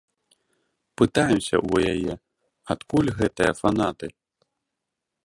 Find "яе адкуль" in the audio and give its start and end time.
1.93-3.15